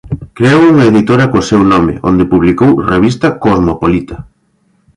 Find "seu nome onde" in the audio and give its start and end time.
1.49-2.29